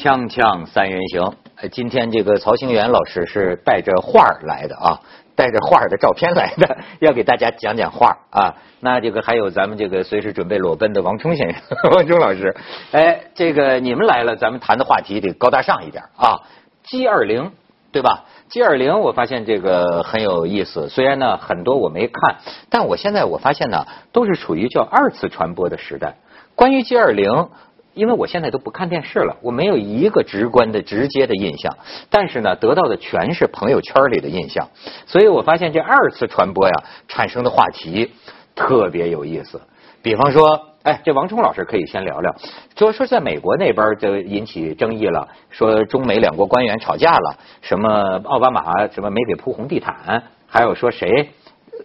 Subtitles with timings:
[0.00, 1.34] 锵锵三人行，
[1.72, 4.98] 今天这个曹兴元老师是带着画儿来的啊，
[5.36, 8.54] 带着画儿的照片来的， 要给大家讲讲画啊。
[8.80, 11.60] 那这个还有咱们这个随时准备裸奔的王冲先生，
[11.92, 12.56] 王冲老师，
[12.92, 16.40] 哎，这个你们来了，咱们谈的话题得高大上一点啊。
[16.84, 17.52] G 二零
[17.92, 22.36] 对吧？G 二零我发现这个很有意思，虽然呢很多我没看，
[22.70, 26.14] 但我现在我发现呢都是处于叫二次传播的时代。
[26.54, 27.50] 关于 G 二零。
[27.94, 31.76] 因为我现在都不看电视了，我没有一个直观的、直接的印象，
[32.08, 34.68] 但是呢，得到的全是朋友圈里的印象，
[35.06, 36.74] 所以我发现这二次传播呀
[37.08, 38.12] 产生的话题
[38.54, 39.60] 特别有意思。
[40.02, 42.34] 比方说，哎，这王冲老师可以先聊聊，
[42.76, 51.28] 说说在美国那边就引起争议了，说中美两国官员吵架了，什么奥巴马什么没给铺红地毯，还有说谁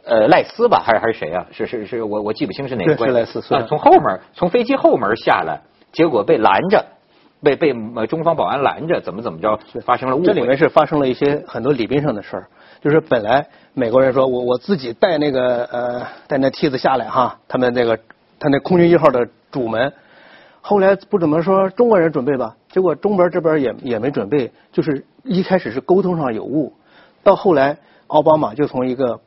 [0.06, 1.46] 呃赖斯吧，还是还是谁啊？
[1.52, 3.26] 是是是我我记不清是哪个官员，
[3.68, 5.60] 从后门从飞机后门下来。
[5.96, 6.86] 结果被拦着，
[7.42, 7.74] 被被
[8.08, 10.26] 中方保安拦着，怎么怎么着，发生了误会。
[10.26, 12.48] 这里面是发生了一些很多礼宾上的事儿，
[12.82, 17.98] 就是本来美国人说我我自己带那个呃带那梯子下来哈，他们那个
[18.38, 19.94] 他那空军一号的主门，
[20.60, 26.74] 后来不怎么说中国人准备吧，结果中门这边也也没准备，就是一开始是沟通上有误，
[27.24, 29.20] 到后来奥巴马就从一个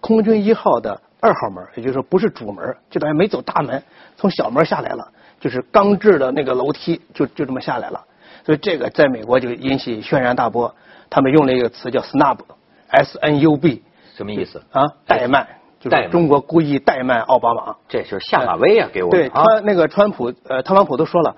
[0.00, 3.82] 空军一号的二号门，也就是说不是主门，就等于没走大门，
[4.16, 5.10] 从小门下来了。
[5.44, 8.02] 就是钢制的那个楼梯，就就这么下来了，
[8.46, 10.74] 所以这个在美国就引起轩然大波。
[11.10, 13.82] 他们用了一个词叫 “snub”，S N U B，
[14.16, 14.62] 什么意思？
[14.72, 15.46] 啊，怠慢，
[15.80, 17.76] 就是中国故意怠慢奥巴马。
[17.90, 19.10] 这是下马威啊，给我。
[19.10, 21.36] 对，川那个川普，呃，特朗普都说了。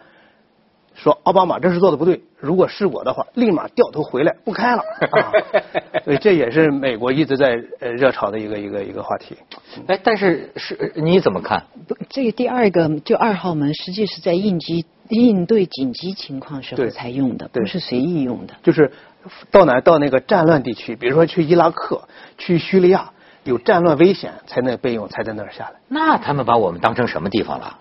[0.96, 4.82] 说奥巴马这事做的不对，如果是我的话，立马掉头回来不开了。
[6.04, 9.36] 所以这也是美国一直在呃热炒的一个一个一个话题。
[9.86, 11.62] 哎，但是是你怎么看？
[12.08, 18.54] 这个第二个就二号门，实际是在应急应对紧急情况时候才用的，不是随意用的。
[18.62, 18.90] 就是
[19.50, 22.08] 到哪到那个战乱地区，比如说去伊拉克、
[22.38, 23.10] 去叙利亚，
[23.44, 25.74] 有战乱危险才能备用，才在那儿下来。
[25.88, 27.80] 那他们把我们当成什么地方了？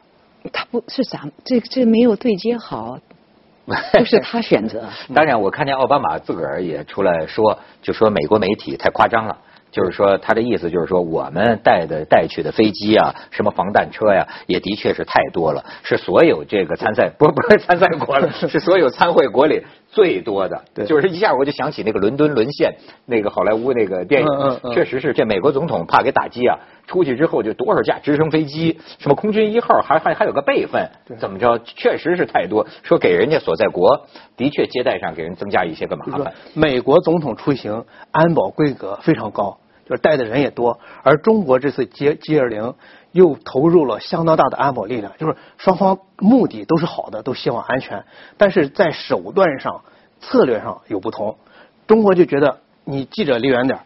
[0.52, 3.00] 他不是咱这这没有对接好，
[3.94, 4.90] 不是他选择。
[5.14, 9.38] 当然，我看见奥巴马自个儿也出来说，就说美国媒体太夸张了。
[9.72, 20.62] 就是说，他的意思就是说，我们带的带去的飞机啊，什么防弹车呀，也的确是太多了，是所有这个参赛不不是参赛国了， 是所有参会国里最多的。
[20.86, 22.76] 就是一下我就想起那个伦敦沦陷
[23.06, 24.28] 那个好莱坞那个电影，
[24.74, 36.34] 确实是这美国总统怕给打击啊，出去之后就多少架直升飞机，什么空军一号还还还有个备份，怎么着，确实是太多，说给人家所在国的确接待上给人增加一些个麻烦。
[36.54, 39.58] 美国总统出行安保规格非常高。
[39.88, 42.74] 就是带的人也多，而中国这次接 G 二零
[43.16, 48.04] 又投入了相当大的安保力量，就是双方目的都是好的，都希望安全，
[48.38, 49.82] 但是在手段上、
[50.20, 51.38] 策略上有不同。
[51.88, 53.80] 中国就觉得你记者离远点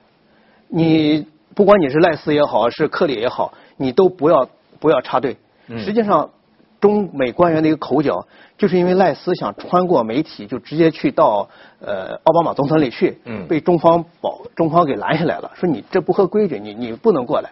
[0.67, 5.37] 你不管你是赖斯也好，是克里也好，你都不要不要插队。
[5.77, 6.31] 实际上。
[6.81, 8.25] 中美官员的一个口角，
[8.57, 11.49] 就是因为赖斯想穿过媒体，就直接去到
[11.81, 13.19] 呃奥巴马总统里去，
[13.49, 17.51] 被中方保中方给拦下来了，说你这不合规矩，你你不能过来。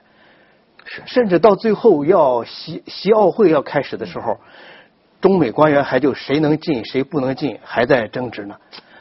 [0.88, 4.38] 是，甚至到最后要习习奥会要开始的时候，
[5.22, 8.56] 中美官员还就谁能进谁不能进还在争执呢。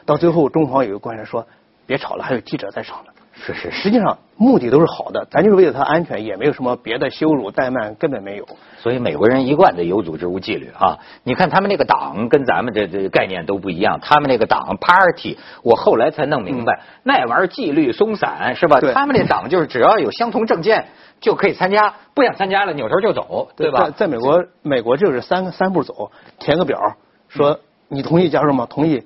[0.05, 1.47] 到最后，中方有个官员说
[1.87, 8.47] ：“别吵了，还有记者在场呢。”是是，实际上目的都是好的，咱就是为了他安全，也没有什么别的羞辱怠慢，根本没有。
[8.79, 10.97] 所以美国人一贯的有组织无纪律啊！
[11.23, 18.79] 你看他们那个党跟咱们这这概念都不一样，他们那个党 party，我后来才弄明白，那玩意儿纪律松散是吧？
[18.91, 20.87] 他们那党就是只要有相同证件
[21.19, 23.89] 就可以参加，不想参加了扭头就走，对吧？
[23.91, 26.79] 在美国，美国就是三个三步走，填个表，
[27.27, 28.67] 说你同意加入吗？
[28.69, 29.03] 同意，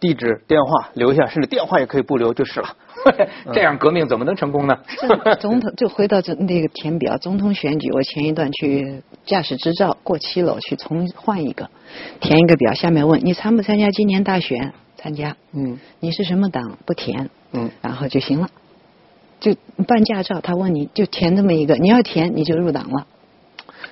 [0.00, 2.76] 地址电话留下，甚至电话也可以不留就是了。
[3.52, 4.78] 这样革命怎么能成功呢？
[5.40, 11.68] 总统 就回到这那个填表，总统选举，我前一段去驾驶执照过期了，去重换一个，
[12.20, 14.72] 填一个表，下面问你参不参加今年大选？
[14.96, 15.36] 参加。
[15.52, 15.80] 嗯。
[15.98, 16.78] 你是什么党？
[16.86, 17.28] 不填。
[17.52, 17.70] 嗯。
[17.80, 18.48] 然后就行了，
[19.42, 19.54] 就
[19.86, 23.06] 办驾照，他问你就填这么一个，你要填你就入党了。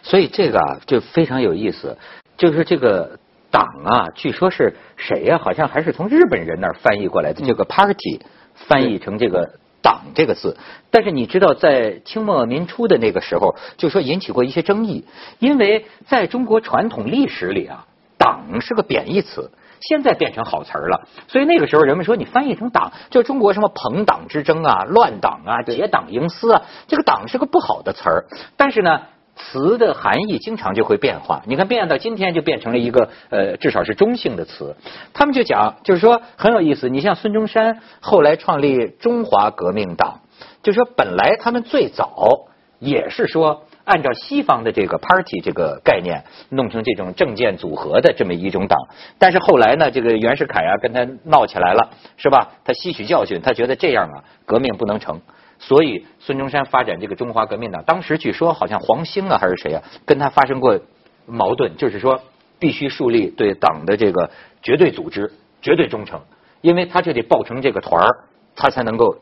[0.02, 1.99] 所以这个啊就非常有意思，
[2.38, 3.19] 就是这个
[3.50, 5.37] 党啊，据说是谁呀？
[5.37, 8.23] 好像还是从日本人那儿翻译过来的这个 party。
[8.69, 10.58] 翻译成这个“党”这个字，
[10.91, 15.06] 但是你知道，在清末民初的那个时候，就说引起过一些争议，
[15.38, 17.87] 因为在中国传统历史里啊
[18.19, 21.08] ，“党”是个贬义词，现在变成好词儿了。
[21.28, 28.26] 所以那个时候人们说，你翻译成“党”，就中国什么朋党之争啊、乱党啊、结党营私啊，这个“党”是个不好的词儿。
[28.56, 29.02] 但是呢，
[29.36, 31.42] 词的含义经常就会变化。
[31.46, 34.76] 你看，变到今天就变成了一个呃，至少是中性的词。
[35.14, 36.88] 他们就讲，就是说很有意思。
[36.88, 40.20] 你像孙中山后来创立中华革命党，
[40.62, 42.48] 就说本来他们最早
[42.78, 48.78] 也是说按照西方的这个 party 这个概念弄成这种政见组合的这么一种党，
[49.19, 52.52] 但是后来呢，这个袁世凯啊跟他闹起来了，是吧？
[52.64, 55.20] 他吸取教训，他觉得这样啊革命不能成。
[55.58, 60.78] 所以孙中山发展这个中华革命党，当时据说好像黄兴啊还是谁啊，跟他发生过
[61.26, 62.22] 矛盾，就是说
[62.60, 64.31] 必须树立对党的这个
[64.62, 66.20] 绝对组织、绝对忠诚，
[66.60, 68.08] 因为他就得抱成这个团儿，
[68.54, 69.16] 他才能够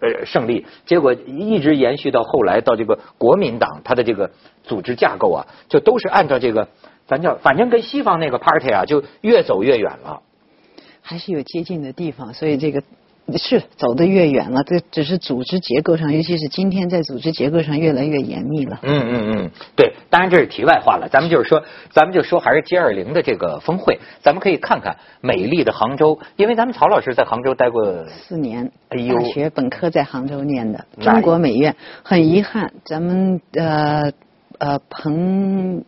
[0.00, 0.66] 呃胜利。
[0.86, 4.30] 结果一直延续到后来，到这个国民党，它的这个
[4.62, 6.68] 组织架构啊，就都是按照这个，
[7.06, 10.22] 咱叫反正跟西方那个 party 啊，就越走越远了。
[11.02, 12.82] 还是有接近的地方，所以这个。
[13.36, 18.78] 是走得越远了，这只是组织结构上，尤其是今天在组织结构上越来越严密了。
[18.82, 21.06] 嗯嗯嗯，对，当然这是题外话了。
[21.10, 31.76] 咱们就是说，咱们就说还是 G 二零的这个峰会，咱们可以看看美丽的杭州，因为咱们曹老师在杭州待过四年，大学本科在杭州念的，中国美院。
[32.02, 34.10] 很遗憾，咱们呃
[34.58, 35.84] 呃彭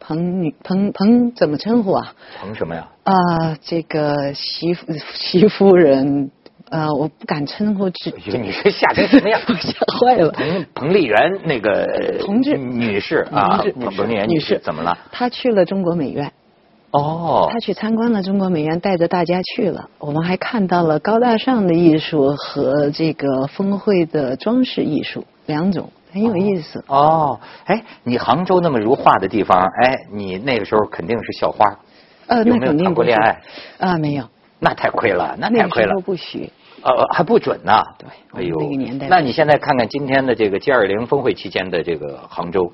[0.00, 2.12] 彭女彭彭怎么称呼啊？
[2.40, 2.88] 彭什么呀？
[3.04, 3.14] 啊，
[3.62, 6.32] 这个媳妇媳妇人。
[6.72, 8.10] 呃，我不敢称呼这。
[8.38, 9.38] 你是吓成什么样？
[9.60, 10.30] 吓坏了。
[10.30, 11.86] 彭彭丽媛那个
[12.20, 13.62] 同志女士啊，
[13.94, 14.96] 彭丽媛女士怎么了？
[15.12, 16.32] 她去了中国美院。
[16.92, 17.50] 哦。
[17.52, 19.90] 她去参观了中国美院，带着大家去了。
[19.98, 26.82] 我们还看到了高大上的艺术和这个峰会的装饰艺术两种，很有意思。
[26.88, 31.66] 哦，哎，你杭州那么如画的地方，哎，你那个时候肯定是校花。
[32.28, 33.42] 呃，那肯定谈过恋爱？
[33.76, 34.24] 啊，没有。
[34.58, 36.00] 那太亏了，那太亏了。
[36.00, 36.50] 不许。
[36.82, 37.82] 呃，还不准呢。
[37.98, 39.08] 对，哎呦，那个年代。
[39.08, 42.72] 那你现在看看今天的这个 G 二零峰会期间的这个杭州，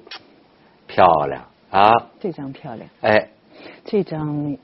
[0.86, 1.92] 漂亮啊！
[2.20, 2.88] 这张漂亮。
[3.02, 3.28] 哎，
[3.84, 4.56] 这张，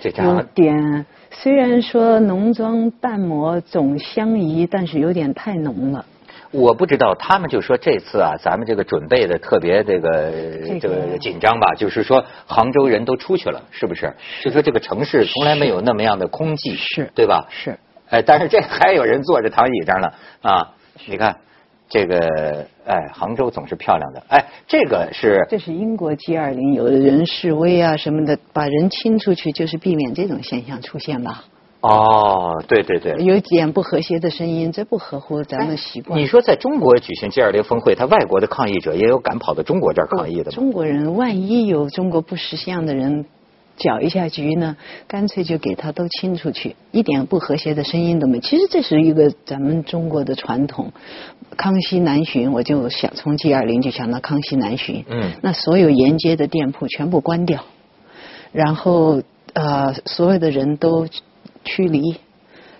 [0.00, 6.04] 这张有点，虽然说浓妆淡抹总相宜，但是有点太浓了。
[6.52, 10.30] 我不知道，他们就说这次啊，咱们这个准备的特别这个
[10.78, 14.14] 这个紧张吧，就是说杭州人都出去了，是不是？
[14.42, 17.46] 就说这个城市从来没有那么样的空寂，是对吧？
[17.50, 17.78] 是。
[18.12, 20.12] 哎，但是这还有人坐着躺椅上呢
[20.42, 20.74] 啊！
[21.06, 21.34] 你看，
[21.88, 24.22] 这个哎，杭州总是漂亮的。
[24.28, 31.44] 哎，这个是这是英国 G 二零，有的人示威啊什么的，把人清出去，就是避免这种现象出现吧。
[31.80, 36.20] 哦，对对对，有点不和谐的声音，这不合乎咱们习惯。
[36.20, 40.54] 你说在中国举行 G 二零峰会，他外国的抗议者也有敢跑到中国这儿抗议的吗？
[40.54, 43.24] 中国人万一有中国不识相的人。
[43.82, 44.76] 搅一下局呢，
[45.08, 48.38] 干脆就给他都清出去，一点不和谐的声音都没。
[48.38, 50.92] 其实这是一个咱们中国的传统。
[51.56, 55.04] 康熙南巡，我就想从 G 二零就想到康熙南巡。
[55.10, 55.32] 嗯。
[55.42, 57.64] 那所有沿街的店铺全部关掉，
[58.52, 61.08] 然后呃，所有的人都
[61.64, 62.16] 驱离。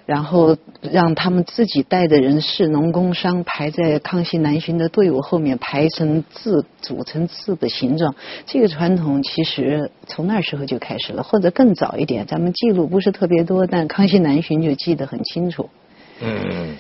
[0.07, 8.15] 然后让他们自己带的人士、农工商排在康熙南巡的队伍后面，排成字，组成字的形状。
[8.47, 12.27] 这个传统其实从那时候就开始了，或者更早一点。
[12.27, 15.71] 咱们记录不是特别多，但康熙南巡就记得很清楚。
[16.21, 16.77] 嗯。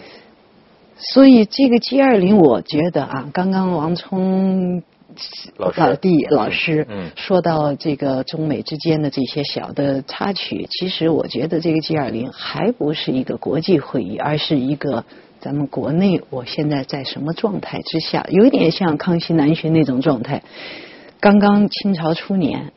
[0.96, 4.82] 所以这个 G 二零，我觉得啊，刚刚王聪。
[5.56, 6.86] 老弟，老师，
[7.16, 15.04] 说到这个中美之间的这些小的插曲，其实我觉得这个 G 二零还不是一个国际会议，而是一个
[15.40, 20.42] 咱们国内我现在在什么状态之下，有点像康熙南巡那种状态。
[21.20, 22.72] 刚刚清朝初年，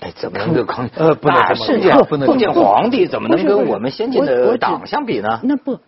[0.00, 5.40] 哎，怎么能跟康呃不能碰见碰见皇帝，怎么能跟我们先进的党相比呢？
[5.42, 5.78] 那不，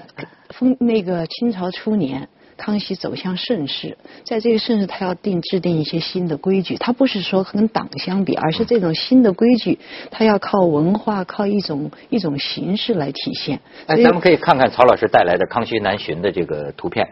[0.50, 2.28] 封那个清朝初年。
[2.62, 6.76] 康熙走向盛世，在这个盛世，他要定制定一些新的规矩。
[6.76, 9.80] 他不是说跟党相比，而是这种新的规矩，
[10.12, 13.58] 他要靠文化，靠一种一种形式来体现。
[13.86, 17.04] 哎，咱们可以看看曹老师带来的康熙南巡的这个图片。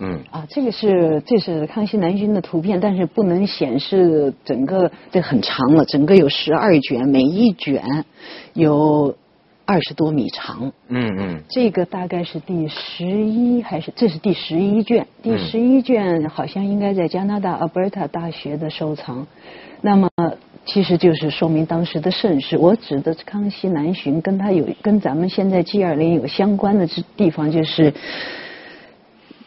[0.00, 0.24] 嗯。
[0.32, 8.04] 啊，这个是这是康熙南巡的图片，但是不能显示整个，这很长了，整个有十二卷，每一卷
[8.54, 9.16] 有。
[9.66, 15.06] 二十多米长，嗯嗯，这个大概是第十一还是这是第十一卷？
[15.22, 19.26] 第十一卷好像应该在加拿大阿伯塔大学的收藏。
[19.82, 20.08] 那么
[20.64, 22.56] 其实就是说明当时的盛世。
[22.56, 27.92] 我指的康熙南巡，跟他有跟咱们现在 G 二零有相关的地方，就是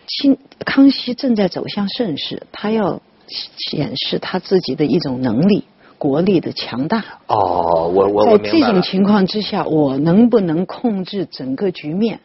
[0.06, 5.64] 清康熙正在走向盛世，他要显示他自己的一种能力。
[6.00, 12.22] 国力的强大哦，我我在这种情况之下，我能不能控制整个局面，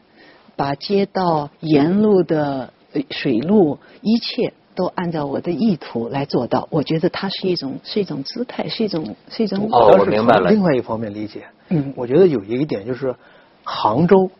[0.56, 2.72] 把街道沿路的
[3.10, 6.68] 水路一切都按照我的意图来做到。
[6.70, 9.68] 我觉得它是一种是一种姿态，是一种是一种。
[9.70, 10.50] 哦，我明白了。
[10.50, 13.14] 另外一方面理解，嗯，我觉得有一个点就是，
[13.64, 14.30] 杭州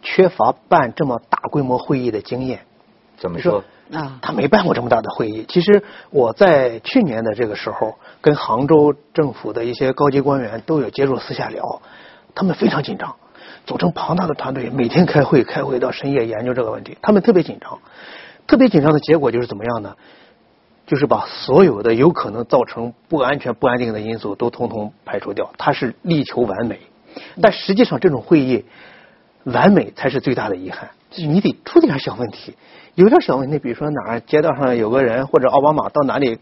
[0.00, 2.60] 缺乏办这么大规模会议的经验。
[3.18, 3.62] 怎么说？
[3.92, 5.44] 啊，他没办过这么大的会议。
[5.48, 11.82] 其实我在去年的这个时候，跟杭州政府的一些高级官员都有接触，私下聊，
[12.34, 13.16] 他们非常紧张，
[13.66, 16.96] 组成庞大的团队，每天开会，开会到深夜研究这个问题。
[17.02, 17.78] 他们特别紧张，
[18.46, 19.96] 特别紧张的结果就是怎么样呢？
[20.86, 25.50] 就是把所有的有可能造成不安全、不安定的因素都统统排除掉。
[25.58, 26.78] 他是力求完美，
[27.42, 28.64] 但实际上这种会议，
[29.52, 30.88] 完美才是最大的遗憾。
[31.10, 32.54] 就是你得出点小问题。
[32.94, 36.38] 有点小问题，比如说哪儿街道上有个人，或者奥巴马到哪里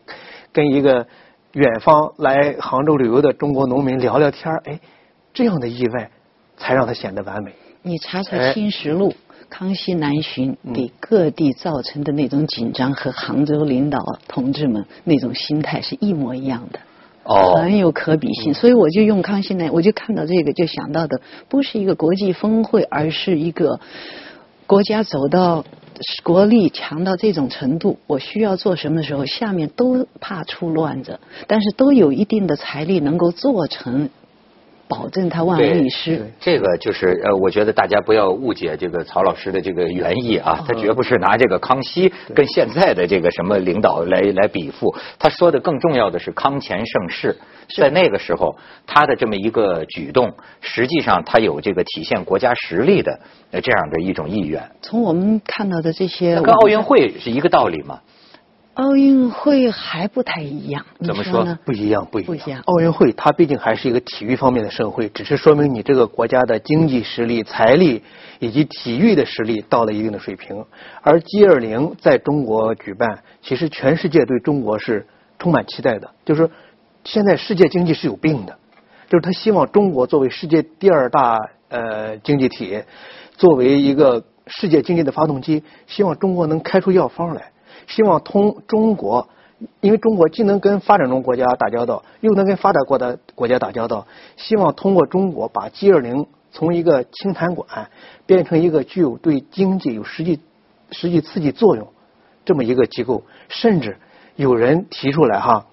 [0.52, 1.06] 跟一个
[1.52, 4.80] 远方来杭州旅游的中国农民聊聊天哎，
[5.34, 6.10] 这样的意外
[6.56, 7.52] 才让他显得完美。
[7.82, 9.10] 你查查《新实录》，
[9.50, 16.80] 康熙南巡给各地造成的那种紧张和杭州领导同志们那种心态是一模一样的，
[17.26, 18.54] 哦，很有可比性。
[18.54, 23.80] 所以我就用康熙来，我就看到这个，就想到的不是一个国际峰会，而是一个
[24.66, 25.64] 国家走到。
[26.22, 34.10] 国力强到这种程度，我需要做什么的时候，下面都怕出乱子，但是都有一定的财力能够做成。
[34.88, 36.32] 保证他万无一失。
[36.40, 44.94] 这个就是呃，我觉得大家不要误解这个曹老师的这个原意啊，他绝不是拿这个康熙跟现在的这个什么领导来来比附。
[45.18, 47.36] 他说的更重要的是康乾盛世，
[47.76, 53.18] 在那个时候他的这么一个举动，实际上他有这个体现国家实力的
[53.50, 54.62] 这样的一种意愿。
[54.82, 58.00] 从我们看到的这些，跟奥运会是一个道理吗？
[58.76, 61.58] 奥运会还不太一样，怎么说呢？
[61.64, 62.60] 不一样，不一样。
[62.66, 68.02] 奥运会它毕竟还是一个体育方面的盛会，只是说明你这个国家的经济实力、财力
[68.38, 70.62] 以及体育的实力到了一定的水平。
[71.00, 75.06] 而 G 二零在中国举办，其实全世界对中国是
[75.38, 76.10] 充满期待的。
[76.26, 76.50] 就是
[77.02, 78.58] 现在世界经济是有病的，
[79.08, 81.38] 就是他希望中国作为世界第二大
[81.70, 82.82] 呃经济体，
[83.38, 87.52] 作为一个世界经济的发动机，希望中国能开出药方来。
[87.86, 89.28] 希望通中国，
[89.80, 94.06] 因为中国既能跟发展中国家打交道，又能跟发达国的国家打交道。
[94.36, 97.90] 希望通过中国把 G 二零从一个清谈馆
[98.26, 100.40] 变成一个具有对经济有实际
[100.90, 101.88] 实际刺激作用
[102.44, 103.22] 这么一个机构。
[103.48, 103.98] 甚至
[104.34, 105.66] 有人提出来哈，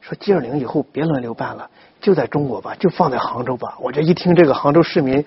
[0.00, 1.70] 说 G 二零以后别轮流办了，
[2.00, 3.76] 就在中国吧，就放在杭州吧。
[3.80, 5.24] 我这一听，这个杭州市民。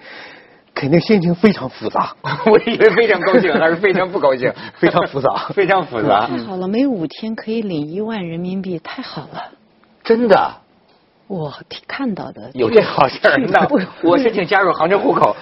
[0.74, 6.28] 肯定心情非常复杂， 我以为非常高兴，还是非常不高兴， 非常复杂， 非常复杂。
[6.28, 9.52] 太好了，每五天可以领一万人民币，太好了，
[10.04, 10.52] 真的。
[11.30, 11.54] 我
[11.88, 13.68] 看到的有这好事儿，那
[14.02, 15.36] 我申请加入杭州户口。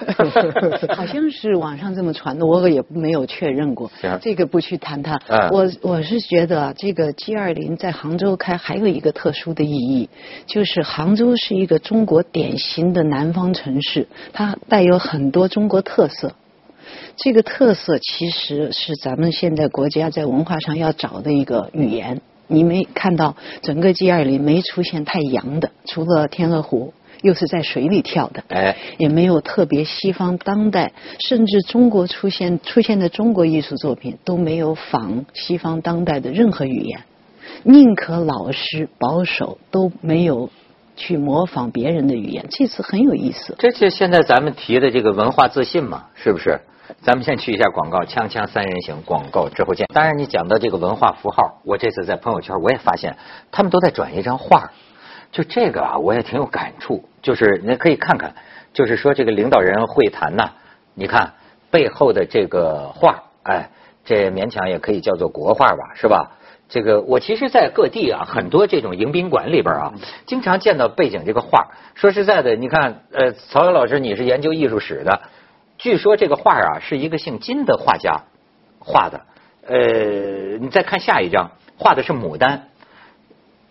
[0.94, 3.90] 好像是网上这么传的，我也没有确认过。
[4.20, 5.18] 这个不去谈它。
[5.50, 10.10] 我我是觉得这个 G 二零在杭州开还有一个特殊的意义，
[10.44, 16.34] 就是杭州是一个中国典型的南方城市，它带有很多中国特色。
[17.16, 22.20] 这个特色其实是咱们现在国家在文化上要找的一个语言。
[22.48, 37.00] 你没看到整个 G 二零没出现太阳的，除了天鹅湖，又是在水里跳的，哎，也没有特别西方当代，甚至中国出现出现的中国艺术作品都没有仿西方当代的任何语言，
[37.64, 40.50] 宁可老实保守，都没有
[40.96, 42.46] 去模仿别人的语言。
[42.50, 43.54] 这次很有意思。
[43.58, 46.60] 这就现在咱们提的这个文化自信嘛，是不是？
[47.02, 49.86] 咱们先去一下广告，锵锵三人行，广告之后见。
[49.92, 53.16] 当然，你讲到这个文化符号，我这次在朋友圈我也发现，
[53.50, 54.70] 他们都在转一张画
[55.30, 57.04] 就这个啊，我也挺有感触。
[57.20, 58.34] 就是你可以看看，
[58.72, 60.52] 就是说这个领导人会谈呐，
[60.94, 61.34] 你看
[61.70, 63.68] 背后的这个画哎，
[64.04, 66.32] 这勉强也可以叫做国画吧，是吧？
[66.70, 69.92] 这个我其实，在各地啊，很多这种迎宾馆里边啊，
[70.26, 71.68] 经常见到背景这个画。
[71.94, 75.20] 说实在的，你看，呃，曹勇老师，你是研究艺术史的。
[75.78, 78.24] 据说这个画啊是一个姓金的画家
[78.80, 79.22] 画的，
[79.66, 82.68] 呃，你再看下一张，画的是牡丹。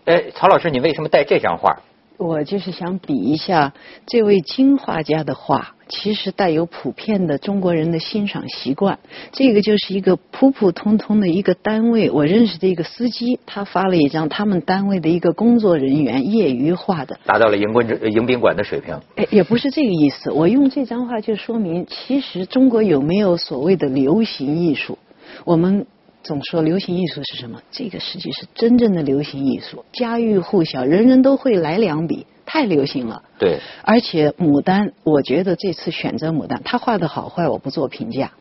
[0.06, 1.82] 哎，曹老师，你为什么带这张画？
[2.18, 3.74] 我就是想比一下
[4.06, 5.74] 这位金画家的画。
[5.90, 9.00] 其实带有普遍的中国人的欣赏习惯，
[9.32, 12.12] 这个就是一个普普通通的一个单位。
[12.12, 19.00] 我认识的一个司机，他发了一张他们单位的一个工作人员业余画的，达到了迎宾迎宾馆的水平。
[19.16, 20.30] 哎，也不是这个意思。
[20.30, 24.98] 我用这张画就说明，其实中国有没有所谓的流行艺术？
[25.46, 25.88] 我们
[26.28, 27.62] 总说流行艺术是什么？
[27.72, 32.28] 这个实际是真正的流行艺术，家喻户晓，人人都会来两笔。
[32.50, 38.32] 太流行了，对，而且牡丹，我觉得这次选择牡丹，他画的好坏我不做评价，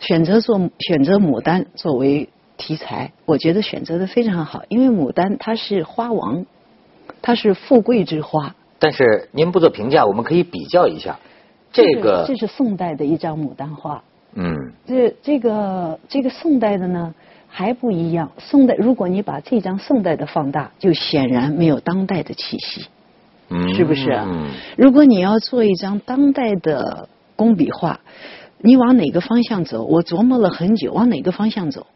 [0.00, 6.46] 选择做选择牡丹作为题材，我觉得选择的非常好，因为牡丹它是花王，
[7.22, 8.56] 它是富贵之花。
[8.80, 11.20] 但是您不做评价，我们可以比较一下，
[11.72, 14.02] 这个这是宋代的一张牡丹花。
[14.40, 17.12] 嗯，这这个这个宋代的呢
[17.48, 18.30] 还不一样。
[18.38, 22.86] 宋代，如果你把这张宋代的放大，就显然没有当代的气息，
[23.50, 24.12] 嗯是不是？
[24.12, 27.98] 嗯如果你要做一张当代的工笔画，
[28.60, 29.84] 你往哪个方向走？
[29.84, 31.88] 我琢磨了很久，往哪个方向走？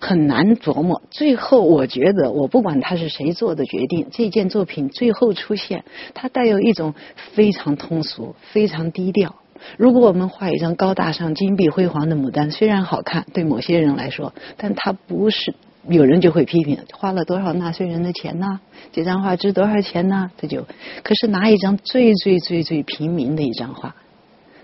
[0.00, 1.02] 很难琢磨。
[1.10, 6.94] 最后，我觉得，我不管他是谁做的决定，这件作品最后出现，它带有一种
[7.32, 9.34] 非常通俗、非常低调。
[9.76, 15.54] 如果我们画一张高大上、金碧辉煌的牡丹，虽然好看，对某些人来说，但它不是。
[15.88, 18.60] 有人就会批评，花了多少纳税人的钱呐？
[18.92, 20.30] 这张画值多少钱呐？
[20.36, 20.66] 这就，
[21.02, 23.94] 可是拿一张最最最最平民的一张画，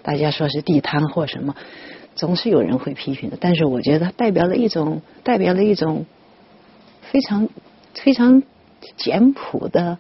[0.03, 1.55] 大家说是地摊或什么，
[2.15, 3.39] 总是有人会批评的。
[3.41, 6.05] 但是我觉得它代表了一种，代表了一种
[7.01, 7.49] 非常
[7.95, 8.43] 非常
[8.97, 9.97] 简朴的。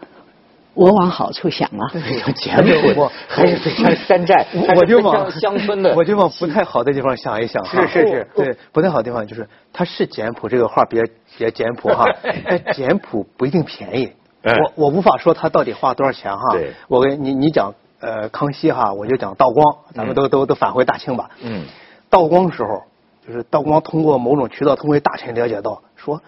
[0.74, 1.90] 我往好处想啊，
[2.36, 2.56] 简
[2.94, 5.94] 朴，还是非常山寨，我就往乡村的。
[5.96, 7.86] 我就往不太好的地方想一想哈。
[7.86, 11.02] 是是是对，不太好的地方就是它是简朴，这个画别
[11.38, 12.04] 别简朴哈，
[12.48, 14.12] 但简朴不一定便宜。
[14.42, 16.52] 哎我我无法说它到底花多少钱哈。
[16.52, 21.30] 对我跟你你讲呃康熙哈，我就讲道光，咱们都都都返回大清吧。
[21.40, 21.64] 嗯，
[22.10, 22.82] 道光时候，
[23.26, 26.20] 就是道光通过某种渠道通过大臣了解到，说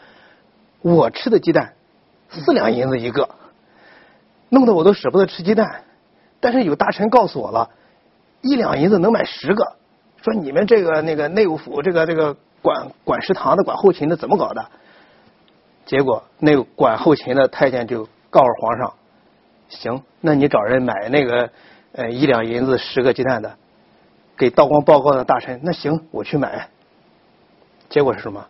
[0.81, 1.75] 我吃的鸡蛋
[2.31, 3.29] 四两银子一个，
[4.49, 5.83] 弄得我都舍不得吃鸡蛋。
[6.41, 7.71] 但是有大臣告诉我了，
[8.43, 9.76] 一两银子能买十个。
[10.23, 14.67] 说你们这个那个内务府这个这个管管食堂的管后勤的怎么搞的？
[15.85, 18.95] 结果那个管后勤的太监就告诉皇上，
[19.69, 21.50] 行，那你找人买那个
[21.93, 23.57] 呃一两银子十个鸡蛋的，
[24.37, 26.69] 给道光报告的大臣，那行，我去买。
[27.88, 28.47] 结果是什么？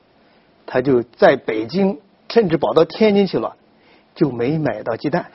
[0.64, 2.00] 他就在北京，
[2.30, 3.54] 甚至跑到天津去了，
[4.14, 5.26] 就没买到鸡蛋，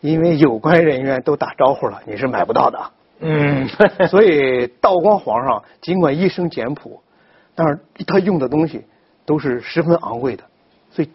[0.00, 2.90] 因为有关人员都打招呼了，你是买不到的。
[3.20, 3.68] 嗯，
[4.08, 7.00] 所以道光皇上尽管一生简朴，
[7.54, 8.84] 但是他用的东西
[9.26, 10.44] 都是十分昂贵的，
[10.90, 11.08] 所以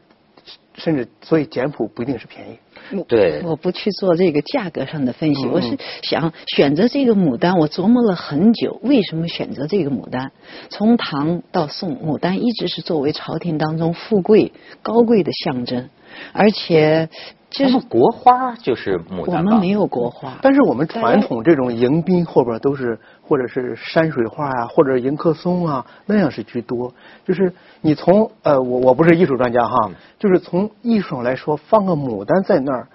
[0.75, 2.60] 甚至所以简朴不一定是便宜。
[3.07, 10.31] 对，我不去做这个价格上的分析，嗯我是想选择这个牡丹，我琢磨了很久，为什么选择这个牡丹？
[10.69, 15.89] 从唐到宋，牡丹一直是作为朝廷当中富贵高贵的象征，
[16.33, 17.10] 而且
[17.49, 26.93] 就是咱们国花就是牡丹吧我们没有国花，但是我们传统这种迎宾后边都是或者是山水画啊，或者迎客松啊那样是居多。
[27.23, 32.88] 就是你从呃，我我不是艺术专家哈，就是从艺术上来说，放个牡丹在那儿，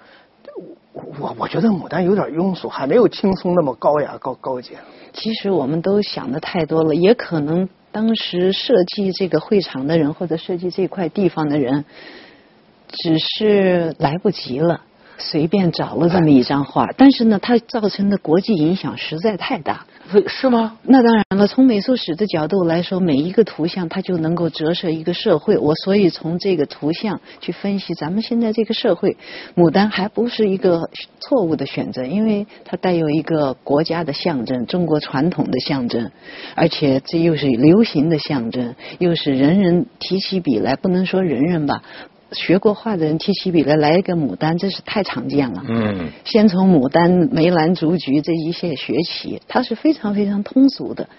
[0.93, 4.75] 我我我觉得牡丹有点庸俗，还没有青松那么高雅高高洁。
[5.13, 11.83] 其实我们都想的太多了，也可能当时设计这个会场的人或者设计这块地方的人，
[12.91, 14.81] 只是来不及了，
[15.17, 16.87] 随便找了这么一张画。
[16.97, 19.85] 但是呢，它造成的国际影响实在太大。
[20.27, 20.77] 是吗？
[20.83, 25.57] 那当然了，从美术史的角度来说，每一个图像它就能够折射一个社会。
[25.57, 29.15] 我所以从这个图像去分析咱们现在这个社会，
[29.55, 30.89] 牡丹还不是一个
[31.21, 36.11] 错误的选择，因为它带有一个国家的象征，中国传统的象征，
[36.55, 41.83] 而且这又是流行的象征，又是人人提起笔来，不能说人人吧。
[42.31, 45.63] 学过画的人提起笔来来一个牡丹，真是太常见了。
[45.67, 51.09] 嗯，先从牡丹、梅兰竹菊这一些学起，它是非常非常通俗的。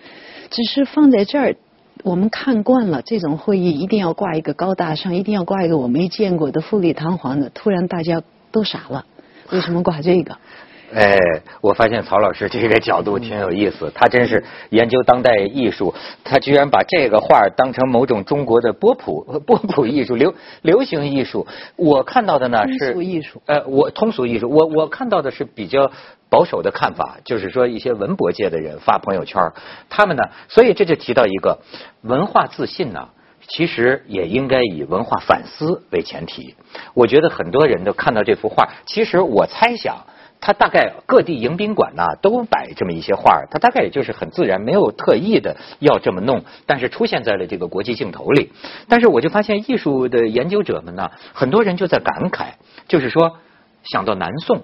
[0.51, 1.57] 只是放在这儿，
[2.03, 7.51] 我们看惯了这种会议，一定要挂一个高大上，一定要挂一个我没见过的富丽堂皇的。
[7.51, 9.05] 突然大家都傻了，
[9.51, 10.39] 为什么挂这个？
[10.95, 11.17] 哎，
[11.63, 21.47] 我发现曹老师这个角度挺有意思，他真是研究当代艺术，他居然把这个画当成某种中国的波普 波普艺术、流流行艺术。
[21.77, 25.91] 我看到的呢通是俗艺术呃，我通俗艺术，我我看到的是比较
[26.29, 29.53] 保守的看法，就是说一些文博界的人发朋友圈，
[29.89, 31.61] 他们呢，所以这就提到一个
[32.03, 33.09] 文化自信呢。
[33.49, 36.55] 其实也应该以文化反思为前提。
[36.95, 39.97] 我觉得很多人都看到这幅画，其实我猜想。
[40.43, 48.51] 他大概各地迎宾馆呐、都摆这么一些画儿，他大概也就是很自然，没有特意的要这么弄，但是出现在了这个国际镜头里。
[48.89, 52.55] 但是我就发现艺术的研究者们呢，很多人就在感慨，
[52.89, 53.39] 就是说
[53.85, 54.63] 想到南宋，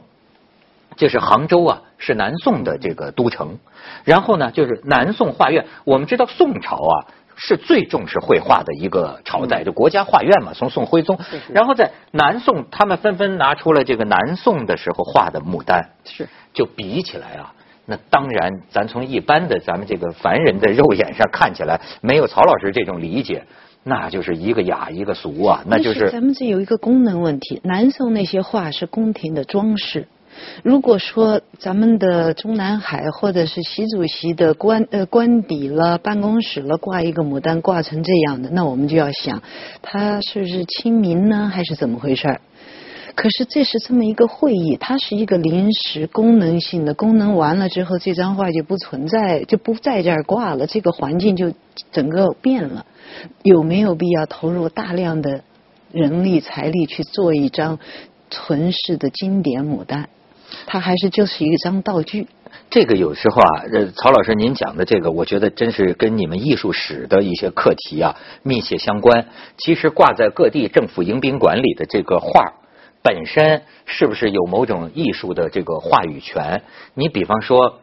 [0.96, 3.58] 就是杭州啊，是南宋的这个都城。
[4.04, 5.64] 然后呢，就是南宋画院。
[5.84, 7.06] 我们知道宋朝啊
[7.40, 11.18] 是最重视绘画的一个朝代，就国家画院嘛，从宋徽宗。
[11.52, 17.54] 然后在南宋，他们纷纷拿出了这个南宋的时候画的牡丹，是就比起来啊。
[17.86, 23.44] 那当然，咱从一般的咱们这个凡人的肉眼上看起来，没有曹老师这种理解。
[23.84, 27.60] 那就是一个雅一个俗啊，那就是咱们这有一个功能问题。
[27.64, 30.08] 南宋那些画是宫廷的装饰，
[30.62, 39.42] 如果说咱们的中南海或者是习主席的官呃官邸了、办公室了挂一个牡丹挂成这样的，那我们就要想，
[39.82, 42.40] 他是不是亲民呢，还是怎么回事儿？
[43.14, 51.52] 可是这是这么一个会议，它是一个临时功能性的，功能完了之后，这张画就不存在，就不在这儿挂了，这个环境就
[51.90, 52.86] 整个变了。
[53.42, 55.42] 有没有必要投入大量的
[55.90, 57.80] 人力财力去做一张
[58.30, 60.08] 存世的经典牡丹？
[60.66, 62.26] 它还是就是一张道具。
[62.70, 69.26] 这个有时候啊，呃曹老师您讲的这个，我觉得真是跟你们艺术史的一些课题啊密切相关。
[69.58, 72.54] 其实挂在各地政府迎宾馆里的这个画。
[73.00, 76.62] 本身是不是有某种艺术的这个话语权？
[76.94, 77.80] 你比方说，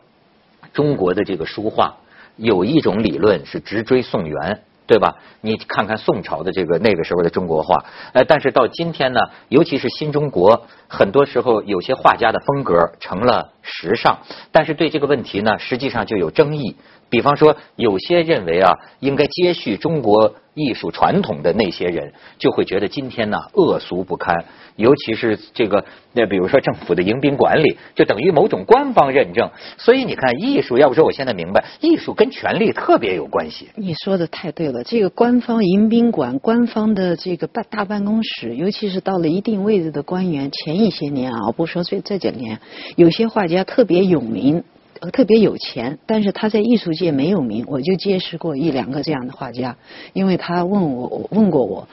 [0.73, 1.97] 中国的这个书画
[2.35, 5.15] 有一种理论是直追宋元，对吧？
[5.41, 9.19] 你看看宋朝的这个那个时候的中国画，呃，但是到今天呢，
[9.49, 14.19] 尤其是新中国，很多时候有些画家的风格成了时尚，
[14.51, 16.75] 但是对这个问题呢，实际上就有争议。
[17.09, 24.45] 比方说，有些认为啊，应该接续中国艺术传统的那些人，就会觉得今天呢恶俗不堪。
[24.75, 29.49] 尤其是这个，那比如说政府的迎宾馆里，就等于某种官方认证。
[29.77, 33.69] 所以你看，艺术要不说我现在明白，艺术跟权力特别有关系。
[33.75, 42.59] 你说的太对了，这个官方迎宾馆、官方的这个办大办公室，尤其是到了一定位置的官员，前一些年啊，不说这这几年，
[42.97, 44.63] 有些画家特别有名。
[45.11, 47.65] 特别有钱，但是他在艺术界没有名。
[47.67, 49.77] 我就结识过一两个这样的画家，
[50.13, 51.87] 因为他问我问过我，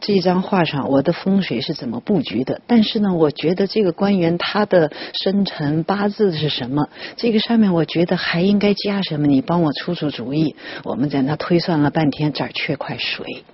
[0.00, 2.60] 这张画上我的风水是怎么布局的？
[2.66, 4.90] 但是呢，我觉得这个官员他的
[5.22, 6.88] 生辰八字是什么？
[7.16, 9.26] 这个上面我觉得还应该加什么？
[9.28, 10.56] 你帮我出出主意。
[10.84, 13.44] 我们在那推算了半天，这儿缺块水，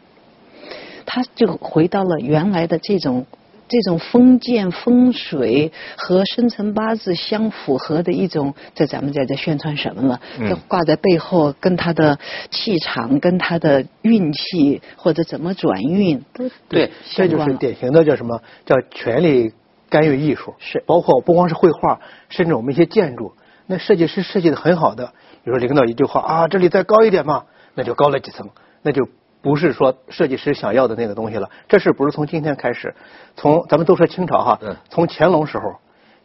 [1.05, 3.27] 他就回到了原来的这种。
[3.68, 10.18] 这种封建风水和生辰八字相符合的一种，这咱们在这宣传什么呢？
[10.38, 12.18] 这挂在背后，跟他的
[12.50, 19.52] 气场、跟他的运气或者怎么转运都对，这就是典型的叫什么叫权力
[19.90, 20.54] 干预艺术。
[20.59, 22.00] 是，包括不光是绘画，
[22.31, 23.35] 甚至我们一些建筑，
[23.66, 25.12] 那设计师设计的很好的，
[25.44, 28.48] 比如说领导一句话啊，这里再高一点嘛，那就高了几层，
[28.83, 29.07] 那就。
[29.40, 32.94] 不是说设计师想要的那个东西了，这事不是从今天开始，
[33.37, 35.77] 从咱们都说清朝哈，从乾隆时候，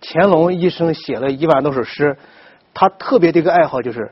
[0.01, 2.17] 乾隆一生写了一万多首诗，
[2.73, 4.11] 他特别的一个爱好就是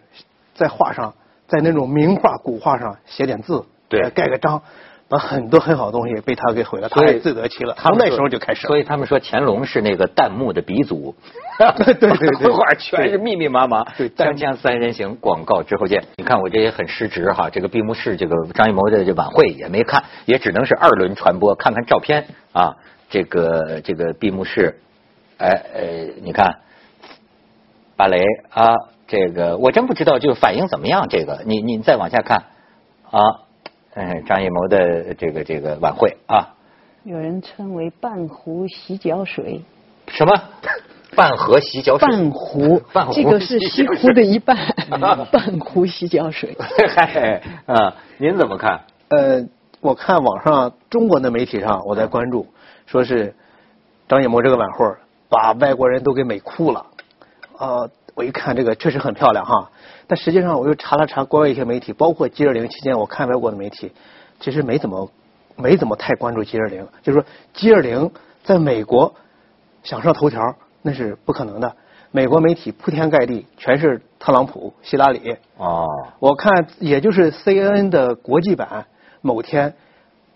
[0.53, 1.13] 在画上，
[1.47, 4.61] 在那种名画古画上写点字，对，盖个章。
[5.11, 7.73] 把很多很好的东西被他给毁了，他也自得其乐。
[7.73, 11.13] 从那时候就开始，所以他们说乾隆是那个弹幕的鼻祖，
[11.83, 13.83] 对对对， 绘画全是密密麻麻。
[13.97, 16.01] 对锵锵三人行，广告之后见。
[16.15, 22.77] 你看我这也很失职哈，这个闭幕式这个张艺谋的这晚会也没看，也只能是二轮传播，看看照片啊。
[23.09, 24.79] 这个这个闭幕式，
[25.37, 25.81] 哎呃，
[26.23, 26.59] 你看
[27.97, 28.75] 芭蕾啊，
[29.07, 31.07] 这个我真不知道就反应怎么样。
[31.09, 32.45] 这个你你再往下看
[33.09, 33.19] 啊。
[33.93, 36.55] 嗯，张艺谋的这个这个晚会啊，
[37.03, 39.61] 有人称为半壶洗脚水。
[40.07, 40.33] 什么？
[41.13, 42.07] 半盒洗脚水？
[42.07, 44.57] 半壶，半壶这个是西湖的一半。
[45.29, 46.55] 半壶洗脚水。
[46.95, 48.79] 嗨， 啊，您怎么看？
[49.09, 49.45] 呃，
[49.81, 52.47] 我看网上中国的媒体上，我在关注，
[52.85, 53.35] 说是
[54.07, 54.85] 张艺谋这个晚会
[55.27, 56.85] 把外国人都给美哭了。
[57.57, 57.89] 啊，
[58.21, 59.71] 我一看这个确实很漂亮哈。
[60.05, 63.91] 但实际上，我又查了查国外一些媒体，包括 G 二零期间，我看外国的媒体，
[64.39, 65.09] 其实没怎么
[65.55, 66.87] 没怎么太关注 G 二零。
[67.01, 68.11] 就是说，G 二零
[68.43, 69.15] 在美国
[69.81, 71.75] 想上头条那是不可能的。
[72.11, 75.37] 美国媒体铺天盖地，全是特朗普、希拉里。
[75.57, 75.87] 哦。
[76.19, 78.85] 我看也就是 CNN 的国际版
[79.21, 79.73] 某天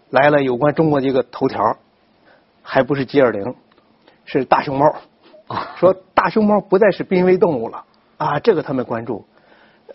[0.10, 1.78] 来了有关中国的一个头条，
[2.64, 3.54] 还不是 G 二零，
[4.26, 4.96] 是大熊猫。
[5.78, 7.84] 说大熊猫不再是濒危动物了
[8.18, 9.26] 啊，这个他们关注。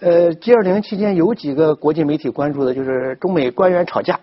[0.00, 4.18] 呃，G 二零期间有几个国际媒体关注的，就是中美官员吵架，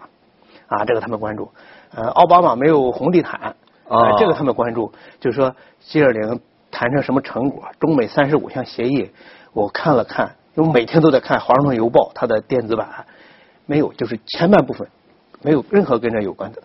[0.68, 1.52] 啊，这个他们关注。
[1.94, 3.56] 呃，奥巴马没有红地毯，
[3.88, 4.92] 啊，这个他们关注。
[5.20, 6.40] 就是说 G 二零
[6.72, 7.64] 谈成什么成果？
[7.80, 9.12] 中美三十五项协议，
[9.54, 13.06] 我看了看，因为每天都在看《华盛顿邮报》它的电子版，
[13.66, 14.88] 没有，就是前半部分
[15.44, 16.64] 没有任何跟这有关的。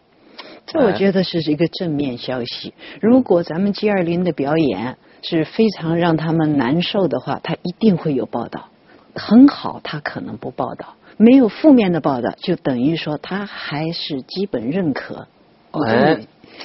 [0.67, 2.73] 这我觉得是一个正面消息。
[3.01, 8.69] 如果咱们 G 二零的表演是非常让他们难受的话，他一定会有报道。
[9.15, 15.27] 很好，他可能不报道，没有负面的报道，就等于说他还是基本认可。
[15.73, 16.21] 哎，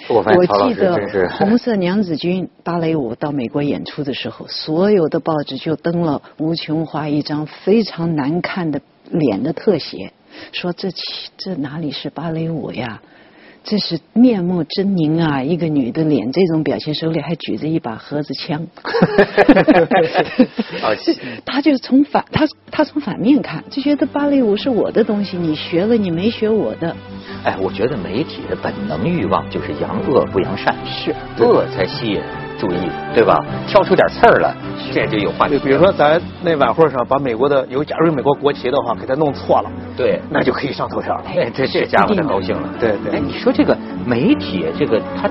[0.10, 0.98] 我记得
[1.38, 8.80] 《红色娘子军》芭蕾舞到美国演出的时候，所有的报纸就登了吴琼华一张非常难看的
[9.12, 10.14] 脸的特写。
[10.52, 11.02] 说这起
[11.38, 13.02] 这哪里是芭蕾舞呀？
[13.70, 15.44] 这是面目狰狞啊！
[15.44, 18.66] 一个女的脸这种表情，手里还举着一把盒子枪。
[21.44, 26.96] 他就是从反他他从反面看，就觉得芭蕾舞是我的东西，你学了你没学我的。
[27.44, 32.22] 哎，我觉得媒体的本能欲望就是扬恶不扬善，是恶才吸引。
[32.58, 33.38] 注意，对吧？
[33.68, 34.54] 挑出点刺儿来，
[34.92, 35.58] 这就有话题。
[35.60, 41.24] 比如说，咱那晚会上把美国的有，假如有美国国旗的话，给他弄错了，对，那就可以上头条了。
[41.36, 42.70] 哎，这这家伙太高兴了。
[42.80, 43.14] 对对。
[43.14, 45.30] 哎，你说这个媒体，这个他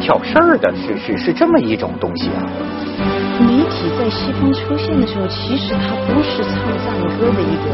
[0.00, 2.46] 挑事儿的是是是这么一种东西啊？
[3.40, 7.68] 媒体在西方出现的时候，其实它不是唱赞歌的一个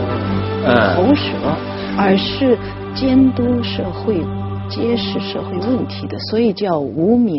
[0.94, 1.32] 喉舌，
[1.98, 2.56] 而是
[2.94, 4.24] 监督社会、
[4.68, 7.38] 揭示社会问题的，所以叫无名。